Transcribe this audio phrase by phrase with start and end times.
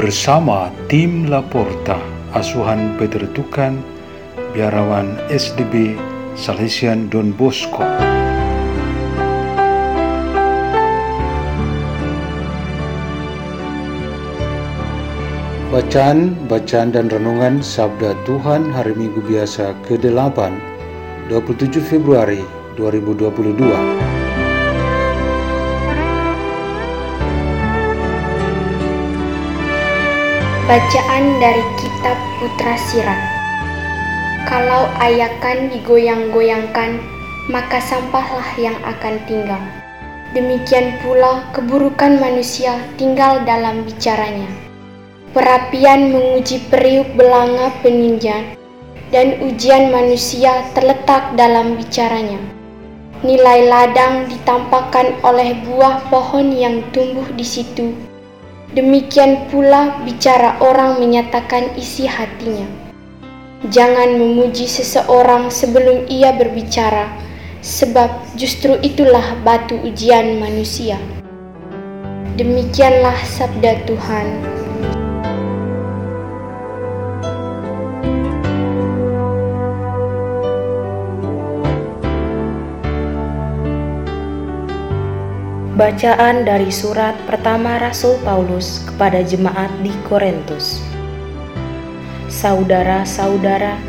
[0.00, 2.00] Bersama tim Laporta,
[2.32, 3.84] asuhan Peter Tukan,
[4.56, 5.92] biarawan SDB
[6.32, 7.84] Salesian Don Bosco.
[15.68, 20.48] Bacaan, bacaan dan renungan Sabda Tuhan Hari Minggu Biasa ke-8,
[21.28, 22.40] 27 Februari
[22.80, 24.09] 2022.
[30.70, 33.18] Bacaan dari Kitab Putra Sirat
[34.46, 37.02] Kalau ayakan digoyang-goyangkan,
[37.50, 39.58] maka sampahlah yang akan tinggal.
[40.30, 44.46] Demikian pula keburukan manusia tinggal dalam bicaranya.
[45.34, 48.54] Perapian menguji periuk belanga peninjan,
[49.10, 52.38] dan ujian manusia terletak dalam bicaranya.
[53.26, 58.09] Nilai ladang ditampakkan oleh buah pohon yang tumbuh di situ.
[58.70, 62.70] Demikian pula bicara orang menyatakan isi hatinya.
[63.66, 67.10] Jangan memuji seseorang sebelum ia berbicara,
[67.66, 71.02] sebab justru itulah batu ujian manusia.
[72.38, 74.59] Demikianlah sabda Tuhan.
[85.80, 90.84] Bacaan dari surat pertama Rasul Paulus kepada jemaat di Korintus.
[92.28, 93.80] Saudara-saudara,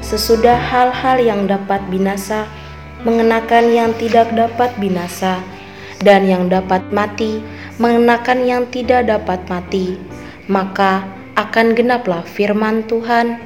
[0.00, 2.48] sesudah hal-hal yang dapat binasa,
[3.04, 5.44] mengenakan yang tidak dapat binasa,
[6.00, 7.44] dan yang dapat mati,
[7.76, 10.00] mengenakan yang tidak dapat mati,
[10.48, 11.04] maka
[11.36, 13.36] akan genaplah firman Tuhan.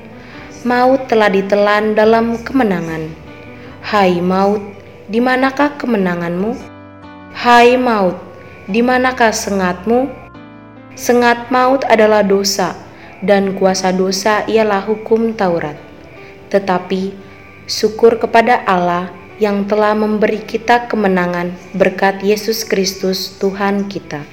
[0.62, 3.10] Maut telah ditelan dalam kemenangan.
[3.82, 4.62] Hai maut,
[5.10, 6.67] di manakah kemenanganmu?
[7.38, 8.18] Hai maut,
[8.66, 10.10] di manakah sengatmu?
[10.98, 12.74] Sengat maut adalah dosa,
[13.22, 15.78] dan kuasa dosa ialah hukum Taurat.
[16.50, 17.14] Tetapi
[17.70, 24.26] syukur kepada Allah yang telah memberi kita kemenangan berkat Yesus Kristus Tuhan kita.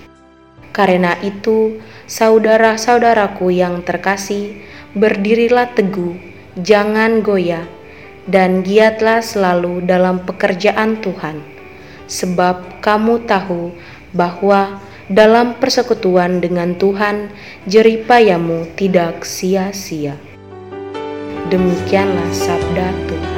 [0.74, 1.78] Karena itu,
[2.10, 4.66] saudara-saudaraku yang terkasih,
[4.98, 6.18] berdirilah teguh,
[6.58, 7.70] jangan goyah,
[8.26, 11.55] dan giatlah selalu dalam pekerjaan Tuhan
[12.06, 13.74] sebab kamu tahu
[14.16, 17.30] bahwa dalam persekutuan dengan Tuhan
[17.70, 20.18] jeripayamu tidak sia-sia.
[21.54, 23.36] Demikianlah sabda Tuhan.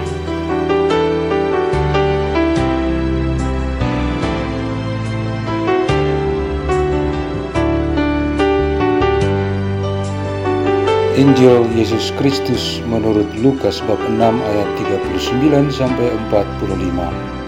[11.17, 14.69] Injil Yesus Kristus menurut Lukas bab 6 ayat
[15.09, 17.46] 39 sampai 45.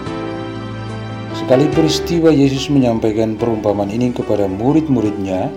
[1.50, 5.50] Sekali peristiwa Yesus menyampaikan perumpamaan ini kepada murid-muridnya,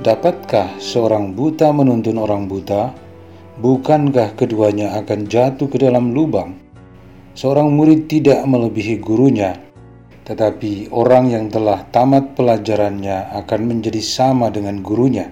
[0.00, 2.96] dapatkah seorang buta menuntun orang buta?
[3.60, 6.56] Bukankah keduanya akan jatuh ke dalam lubang?
[7.36, 9.52] Seorang murid tidak melebihi gurunya,
[10.24, 15.28] tetapi orang yang telah tamat pelajarannya akan menjadi sama dengan gurunya.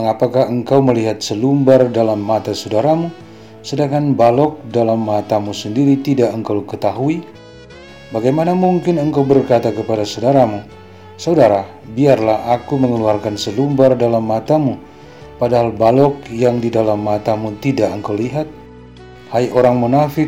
[0.00, 3.12] Mengapakah engkau melihat selumbar dalam mata saudaramu,
[3.60, 7.20] sedangkan balok dalam matamu sendiri tidak engkau ketahui?
[8.10, 10.66] Bagaimana mungkin engkau berkata kepada saudaramu,
[11.14, 11.62] Saudara,
[11.94, 14.82] biarlah aku mengeluarkan selumbar dalam matamu,
[15.38, 18.50] padahal balok yang di dalam matamu tidak engkau lihat?
[19.30, 20.26] Hai orang munafik,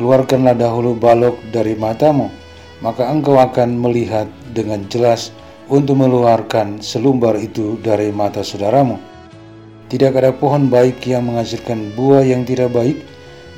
[0.00, 2.32] keluarkanlah dahulu balok dari matamu,
[2.80, 4.24] maka engkau akan melihat
[4.56, 5.28] dengan jelas
[5.68, 8.96] untuk mengeluarkan selumbar itu dari mata saudaramu.
[9.92, 12.96] Tidak ada pohon baik yang menghasilkan buah yang tidak baik,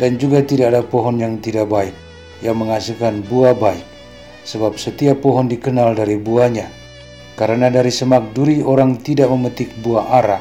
[0.02, 1.94] dan juga tidak ada pohon yang tidak baik
[2.42, 3.86] yang menghasilkan buah baik,
[4.42, 6.68] sebab setiap pohon dikenal dari buahnya.
[7.38, 10.38] Karena dari semak duri orang tidak memetik buah ara,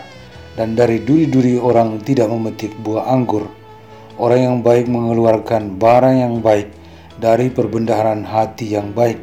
[0.59, 3.47] dan dari duri-duri orang tidak memetik buah anggur.
[4.19, 6.67] Orang yang baik mengeluarkan barang yang baik
[7.21, 9.21] dari perbendaharaan hati yang baik,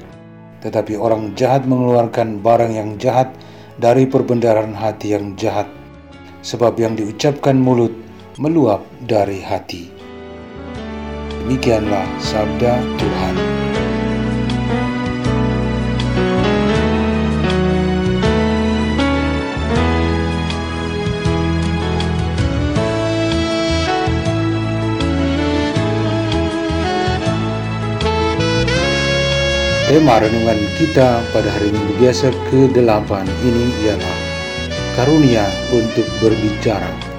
[0.65, 3.31] tetapi orang jahat mengeluarkan barang yang jahat
[3.77, 5.69] dari perbendaharaan hati yang jahat.
[6.41, 7.93] Sebab yang diucapkan mulut
[8.39, 9.98] meluap dari hati.
[11.49, 13.35] Demikianlah sabda Tuhan.
[29.89, 34.19] Tema renungan kita pada hari Minggu biasa ke-8 ini ialah
[35.01, 37.18] karunia untuk berbicara.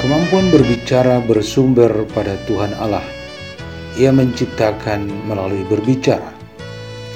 [0.00, 3.04] Kemampuan berbicara bersumber pada Tuhan Allah.
[4.00, 6.32] Ia menciptakan melalui berbicara.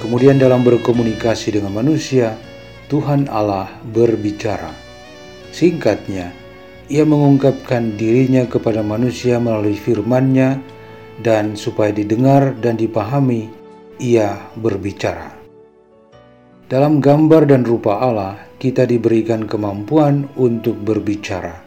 [0.04, 2.36] Kemudian dalam berkomunikasi dengan manusia,
[2.92, 4.68] Tuhan Allah berbicara.
[5.48, 6.28] Singkatnya,
[6.92, 10.60] ia mengungkapkan dirinya kepada manusia melalui firman-Nya
[11.24, 13.48] dan supaya didengar dan dipahami
[13.96, 15.32] ia berbicara.
[16.68, 21.63] Dalam gambar dan rupa Allah, kita diberikan kemampuan untuk berbicara.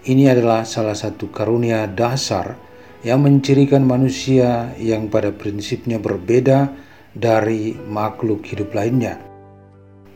[0.00, 2.56] Ini adalah salah satu karunia dasar
[3.04, 6.72] yang mencirikan manusia yang pada prinsipnya berbeda
[7.12, 9.20] dari makhluk hidup lainnya.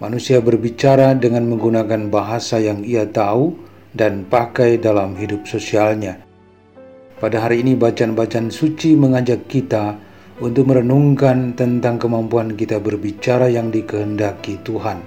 [0.01, 3.57] Manusia berbicara dengan menggunakan bahasa yang ia tahu
[3.93, 6.17] dan pakai dalam hidup sosialnya.
[7.21, 10.01] Pada hari ini, bacaan-bacaan suci mengajak kita
[10.41, 14.99] untuk merenungkan tentang kemampuan kita berbicara yang dikehendaki Tuhan.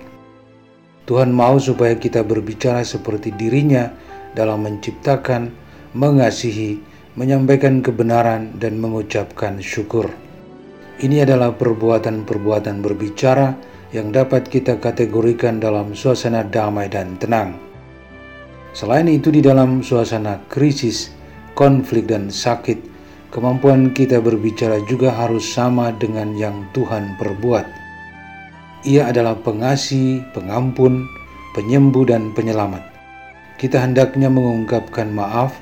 [1.08, 3.92] Tuhan mau supaya kita berbicara seperti dirinya
[4.34, 5.54] dalam menciptakan,
[5.94, 6.82] mengasihi,
[7.18, 10.12] menyampaikan kebenaran, dan mengucapkan syukur.
[10.98, 13.54] Ini adalah perbuatan-perbuatan berbicara
[13.94, 17.54] yang dapat kita kategorikan dalam suasana damai dan tenang.
[18.74, 21.14] Selain itu, di dalam suasana krisis,
[21.54, 22.78] konflik, dan sakit,
[23.30, 27.66] kemampuan kita berbicara juga harus sama dengan yang Tuhan perbuat.
[28.86, 31.06] Ia adalah pengasih, pengampun,
[31.58, 32.97] penyembuh, dan penyelamat.
[33.58, 35.58] Kita hendaknya mengungkapkan maaf,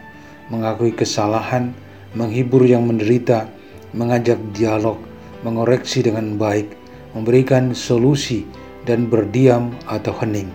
[0.51, 1.71] mengakui kesalahan,
[2.11, 3.47] menghibur yang menderita,
[3.95, 4.99] mengajak dialog,
[5.47, 6.75] mengoreksi dengan baik,
[7.15, 8.43] memberikan solusi,
[8.83, 10.51] dan berdiam atau hening.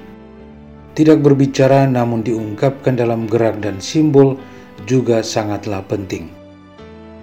[0.93, 4.37] Tidak berbicara namun diungkapkan dalam gerak dan simbol
[4.85, 6.29] juga sangatlah penting.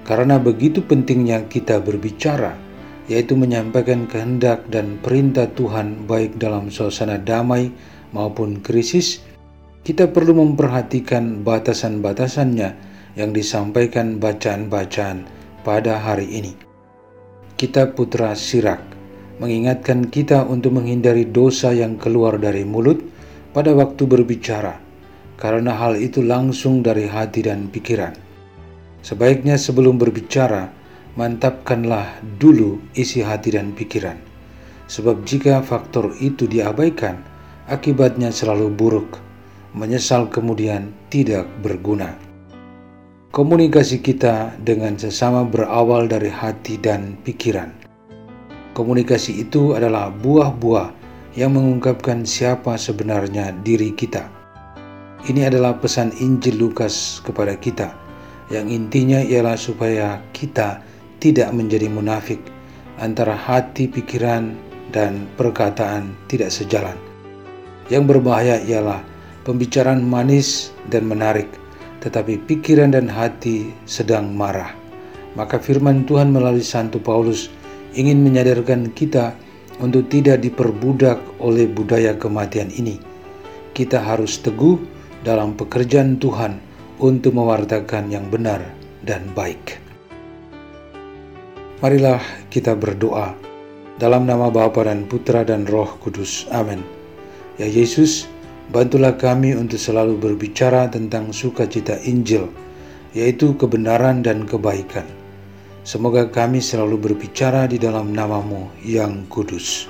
[0.01, 2.57] Karena begitu pentingnya kita berbicara,
[3.05, 7.71] yaitu menyampaikan kehendak dan perintah Tuhan baik dalam suasana damai
[8.15, 9.26] maupun krisis,
[9.87, 12.69] kita perlu memperhatikan batasan-batasannya
[13.15, 15.23] yang disampaikan bacaan-bacaan
[15.63, 16.51] pada hari ini.
[17.55, 18.83] Kita Putra Sirak
[19.39, 22.99] mengingatkan kita untuk menghindari dosa yang keluar dari mulut
[23.55, 24.75] pada waktu berbicara,
[25.39, 28.11] karena hal itu langsung dari hati dan pikiran.
[29.07, 30.67] Sebaiknya sebelum berbicara,
[31.15, 34.19] mantapkanlah dulu isi hati dan pikiran.
[34.91, 37.23] Sebab jika faktor itu diabaikan,
[37.71, 39.26] akibatnya selalu buruk,
[39.75, 42.15] menyesal kemudian tidak berguna.
[43.31, 47.73] Komunikasi kita dengan sesama berawal dari hati dan pikiran.
[48.71, 50.93] Komunikasi itu adalah buah-buah
[51.35, 54.25] yang mengungkapkan siapa sebenarnya diri kita.
[55.27, 58.07] Ini adalah pesan Injil Lukas kepada kita
[58.47, 60.79] yang intinya ialah supaya kita
[61.19, 62.39] tidak menjadi munafik
[62.97, 64.55] antara hati, pikiran,
[64.95, 66.95] dan perkataan tidak sejalan.
[67.91, 69.03] Yang berbahaya ialah
[69.47, 71.47] pembicaraan manis dan menarik,
[72.03, 74.75] tetapi pikiran dan hati sedang marah.
[75.39, 77.47] Maka firman Tuhan melalui Santo Paulus
[77.95, 79.31] ingin menyadarkan kita
[79.79, 82.99] untuk tidak diperbudak oleh budaya kematian ini.
[83.71, 84.75] Kita harus teguh
[85.23, 86.59] dalam pekerjaan Tuhan
[86.99, 88.59] untuk mewartakan yang benar
[89.05, 89.79] dan baik.
[91.77, 93.37] Marilah kita berdoa
[94.01, 96.49] dalam nama Bapa dan Putra dan Roh Kudus.
[96.49, 96.81] Amin.
[97.61, 98.25] Ya Yesus,
[98.67, 102.51] bantulah kami untuk selalu berbicara tentang sukacita Injil,
[103.15, 105.07] yaitu kebenaran dan kebaikan.
[105.87, 109.87] Semoga kami selalu berbicara di dalam namamu yang kudus.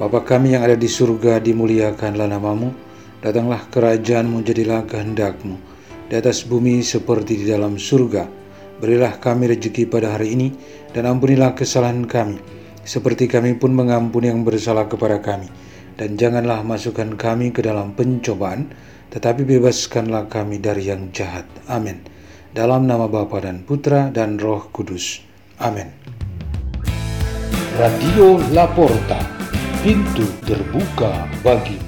[0.00, 2.72] Bapa kami yang ada di surga, dimuliakanlah namamu,
[3.20, 5.60] datanglah kerajaanmu, jadilah kehendakmu,
[6.08, 8.26] di atas bumi seperti di dalam surga.
[8.80, 10.48] Berilah kami rezeki pada hari ini
[10.90, 12.40] dan ampunilah kesalahan kami,
[12.82, 15.46] seperti kami pun mengampuni yang bersalah kepada kami.
[15.94, 18.74] Dan janganlah masukkan kami ke dalam pencobaan,
[19.14, 21.46] tetapi bebaskanlah kami dari yang jahat.
[21.70, 22.02] Amin.
[22.54, 25.22] Dalam nama Bapa dan Putra dan Roh Kudus.
[25.62, 25.90] Amin.
[27.74, 29.18] Radio Laporta,
[29.82, 31.83] pintu terbuka bagi